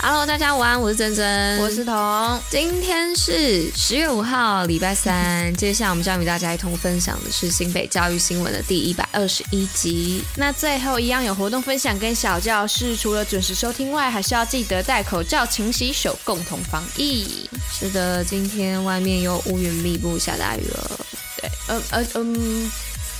[0.00, 2.40] Hello，大家午安，我是珍珍，我是彤。
[2.48, 5.52] 今天是十月五号，礼拜三。
[5.56, 10.22] 接下来我们将与大家一同分享的是新北教育新闻的第一百二十一集。
[10.36, 17.50] 那最后一样有活动分享跟小教室，除了准时收听外，还是要记得戴口罩、勤洗手，共同防疫。
[17.72, 21.00] 是的，今天外面又乌云密布，下大雨了。
[21.42, 22.70] 对，嗯嗯嗯，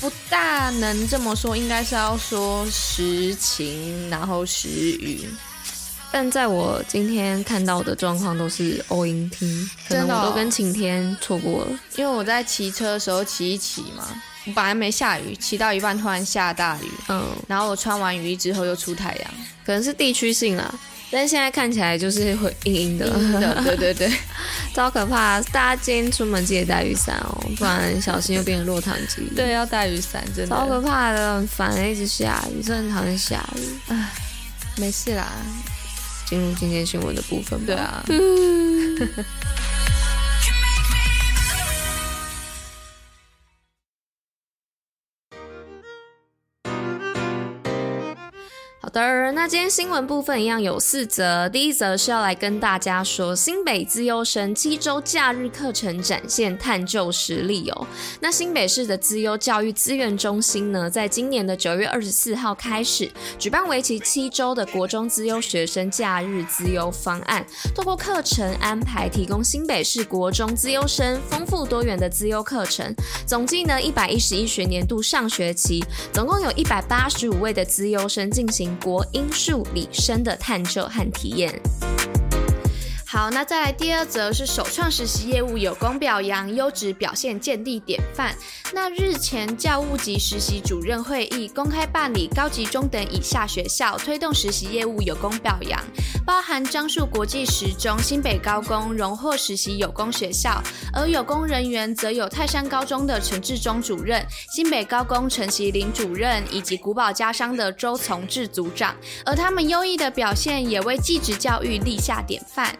[0.00, 5.28] 不大能这么说，应该是要说时晴，然后时雨。
[6.12, 11.70] 但在我今天看到的状况都是欧阴天，可能我都跟晴天错过了。
[11.96, 14.06] 因为我在骑车的时候骑一骑嘛，
[14.46, 19.30] 我本来没下雨，骑到一半突然下大雨，嗯，然后我穿完雨衣之后又出太阳，
[19.64, 20.74] 可能是地区性啊。
[21.12, 24.08] 但现在看起来就是会阴阴的，的，对对对，
[24.72, 25.40] 超可怕！
[25.52, 29.22] 大家今天出门记得带雨伞哦，不然小心又变成落汤鸡。
[29.34, 33.60] 对，要带雨伞，真的超可怕的，很烦，一直下雨，真的很讨厌下雨。
[33.88, 34.10] 唉，
[34.76, 35.26] 没事啦。
[36.30, 37.66] 进入今天新闻的部分吧。
[37.66, 38.04] 对啊。
[38.06, 38.14] 好
[48.92, 51.48] 的，那今天新闻部分一样有四则。
[51.48, 57.86] 第一则是要来跟大家说，新北资优生七周假日课程展现探究实力哦。
[58.20, 72.94] 那新北市的资优教育资源中心呢，在今年的九月二十四号开始举办为期七周的国中资优学生假日资优方案，透过课程安排，提供新北市国中资优生丰富多元的资优课程。
[73.26, 78.76] 总计呢一百一十一学年度上学期，总共有一百八十五位的资优生进行。
[78.80, 81.52] 国音数理生的探究和体验。
[83.12, 88.32] 好，那再来第二则是首创实习业务有功表扬，优质表现建立典范。
[88.72, 95.84] 那日前教务及实习主任会议公开办理高级中等以下学校推动实习业务有功表扬，
[96.24, 100.62] 包含樟树国际实中、新北高工荣获实习有功学校，
[100.92, 104.24] 而有功人员则有泰山高中的陈志忠主任、
[104.54, 108.94] 新北高工陈其林主任以及古堡家商的周从志组长，
[109.26, 112.72] 而他们优异的表现也为技职教育立下典范。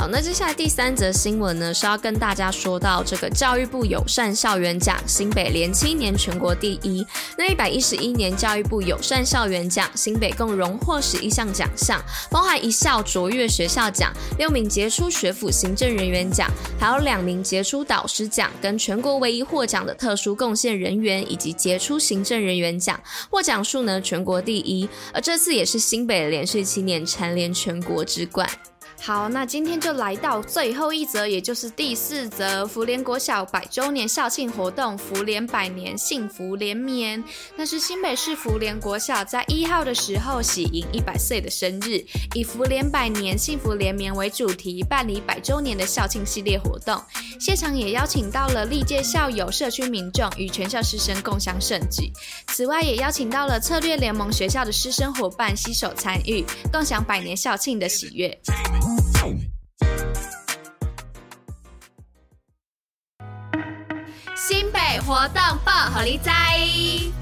[0.00, 7.06] 好，那接下来第三则新闻呢，是要跟大家说到这个教育部友善校园奖，新北连七年全国第一。
[7.36, 16.50] 那一百一十一年教育部友善校园奖，新北共荣获十一项奖项，包含一校卓越学校奖、六名杰出学府行政人员奖，
[16.80, 24.88] 还有两名杰出导师奖，跟全国唯一获奖的特殊贡献人员以及杰出行政人员奖，获奖数呢全国第一。
[25.12, 28.48] 而这次也是新北连续七年蝉联全国之冠。
[29.02, 37.22] 好，那今天就来到最后一则，也就是第四则，福联国小百周年校庆活动，福联百年幸福连绵。
[37.56, 47.02] 那是新北市福联国小在一号的时候喜迎一百岁的生日，以福联百年幸福连绵为主题，办理百周年的校庆系列活动。
[47.40, 52.12] 现场也邀请到了历届校友、社区民众与全校师生共襄盛举。
[52.48, 58.38] 此外，也邀请到了策略联盟学校的师生伙伴携手参与，共享百年校庆的喜悦。
[64.34, 67.19] 新北活动报虎哩知。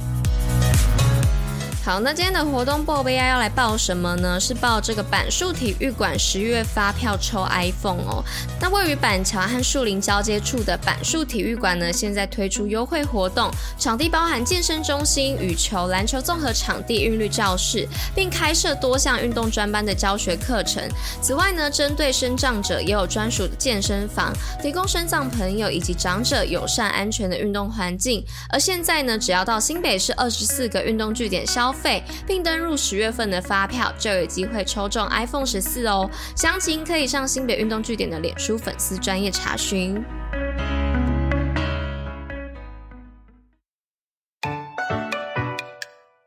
[1.88, 4.38] 好，那今天的活动报 VI 要来报什么呢？
[4.38, 8.22] 是报这个板树体育馆十月发票抽 iPhone 哦。
[8.60, 20.86] 那位于板桥和树林交接处的板树体育馆呢，现在推出优惠活动，场地包含健身中心、羽球、篮球综合场地、韵律教室，并开设多项运动专班的教学课程。
[21.22, 28.22] 此外呢，针对身障者也有专属的健身房，提供身障朋友以及长者友善安全的运动环境。
[28.50, 32.02] 而现在呢，只要到新北市二十四个运动据点消费。
[32.26, 36.10] 并登入十月份的发票，就有机会抽中 iPhone 十四哦。
[36.36, 40.04] 详情可以上新北运动据点的脸书粉丝专页查询。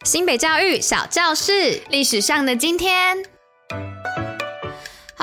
[0.03, 3.30] 新北教育小教室，历史上的今天。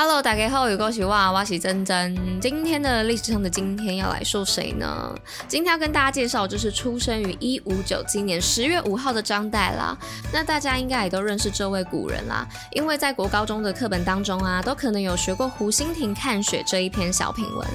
[0.00, 2.16] Hello，大家好，有恭喜哇，我是珍珍。
[2.40, 5.12] 今天的历史上的今天要来说谁呢？
[5.48, 9.98] 今天要跟大家介绍就是出生于一五九七年十月五号的张岱啦。
[10.32, 17.66] 那大家应该也都认识这位古人啦，因为在国高中的课本当中啊，都可能有学过湖心亭看雪这一篇小品文。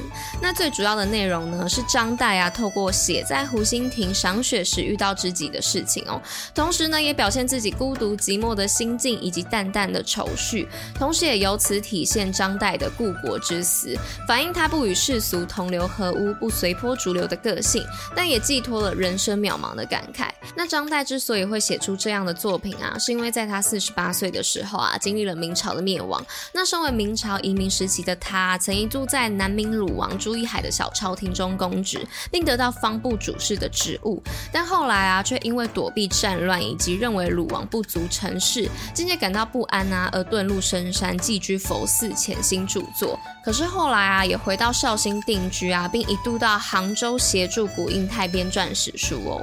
[0.41, 6.21] 那最主要的内容呢，是张岱啊透过写在湖心亭赏雪时遇到知己的事情哦，
[6.55, 12.12] 同时呢也表现自己孤独寂寞的心境以及淡淡的愁绪，同时也由此体现。
[12.13, 17.83] 现张岱的故国之思，反映他不与世俗同流合污、不随波逐流的个性，
[18.15, 20.29] 但也寄托了人生渺茫的感慨。
[20.55, 26.23] 那张岱之所以会写出这样的作品啊，是因为在他四十八岁的时候啊，经历了明朝的灭亡。
[26.53, 34.21] 那身为明朝移民时期的他，曾一度在南明鲁王朱一海的小朝廷中公职，并得到方部主事的职务。
[34.51, 43.17] 但后来啊，却因为躲避战乱以及认为鲁王不足成事，渐渐感到不安啊，而遁入深山，寄居佛寺，潜心著作。
[43.43, 49.41] 可是后来啊，也回到绍兴定居啊，并一度到杭州协助古印泰编撰史书哦。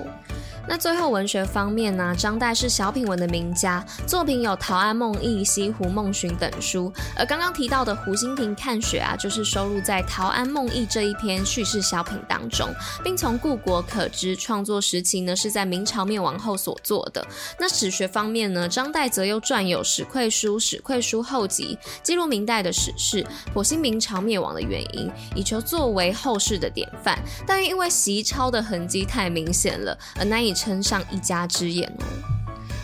[0.68, 6.92] 那最后文学方面呢，张岱是小品文的名家，作品有《陶庵梦忆》《西湖梦寻》等书。
[7.16, 12.68] 而刚刚提到的《湖心亭看雪》啊，就是收录在《陶庵梦忆》这一篇叙事小品当中，
[13.02, 17.26] 并从故国可知，创作时期呢是在明朝灭亡后所做的。
[17.58, 27.18] 那史学方面呢，张岱则又撰有《史愧书》《史愧书后集》，记录明代的史事，剖析明朝灭亡的原因，以求作为后世的典范。
[27.46, 30.49] 但因为习抄的痕迹太明显了，而难以。
[30.52, 32.39] 称上一家之言哦。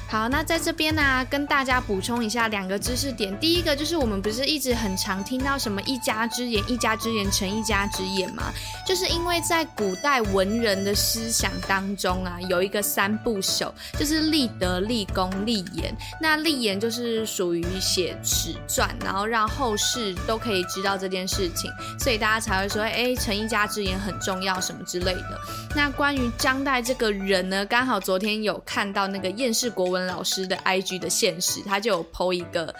[0.08, 3.36] 好，那在这边呢、跟大家补充一下两个知识点。
[3.40, 8.44] 第一个就是我们不是一直很常听到什么一家之言、一家之言成一家之言吗？
[8.86, 15.92] 就是因为在古代文人的思想当中啊，有一个三不朽，就是立德、立功、立言。
[16.20, 21.68] 那立言就是属于写史传，然后让后世都可以知道这件事情，
[21.98, 25.40] 所以大家才会说，哎，成一家之言很重要什么之类的。
[25.74, 29.95] 那关于张岱这个人呢，刚好昨天有看到那个厌世国文。
[30.04, 32.74] 老师的 IG 的现实，他就有剖一个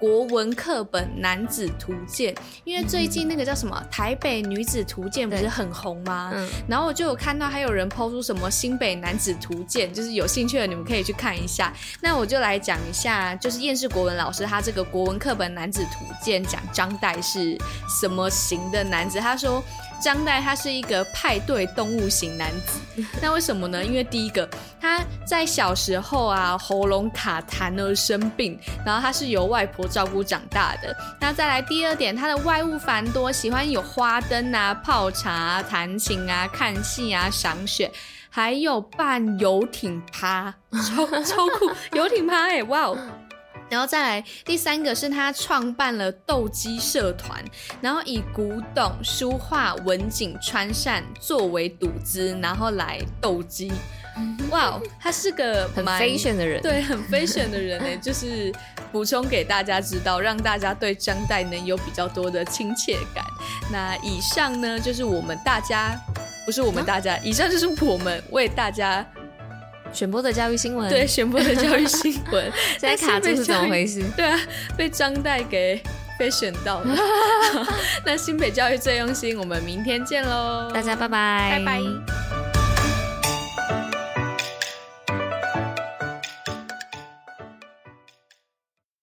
[0.00, 6.30] 国文课本男子图鉴，因为最近那个叫什么台北女子图鉴不是很红吗？
[6.34, 11.70] 嗯，然后我就有看到还有人 PO 出什么新北男子图鉴，就是有兴趣的你们可以去看一下。
[12.00, 17.58] 那我就来讲一下，就是厌世国文老师他这个国文课本男子图鉴讲张岱是
[18.00, 19.62] 什么型的男子，他说。
[20.02, 23.84] 张岱他是一个派对动物型男子， 那为什么呢？
[23.84, 24.48] 因为第一个
[24.80, 30.96] 他在小时候啊喉咙卡痰而生病，然后他是由外婆照顾长大的。
[31.20, 37.90] 那再来第二点，他的外物繁多，喜欢有花灯啊、泡茶啊、弹琴啊、看戏啊、赏雪，
[38.30, 41.70] 还有办游艇趴，超超酷！
[41.92, 42.96] 游艇趴哎，哇哦！
[43.70, 47.42] 然后再来第三个是他创办了斗鸡社团，
[47.80, 53.72] 然后以古董、书画、文景、川扇作为赌资，然后来斗鸡。
[54.50, 58.52] 哇哦，他是个很 fashion 的人，对，很 fashion 的人呢， 就是
[58.90, 63.24] 补充给大家知道，让大家对张岱能有比较多的亲切感。
[63.70, 65.96] 那以上呢，就是我们大家，
[66.44, 69.06] 不是我们大家，啊、以上就是我们为大家。
[69.92, 74.02] 选播的教育新闻，对，选播的教育新闻， 现在卡住是怎么回事？
[74.16, 74.38] 对啊，
[74.76, 75.80] 被张岱给
[76.18, 76.96] 被选到了。
[78.04, 82.19] 那新北教育最用心，我们明天见喽，大家拜拜，拜拜。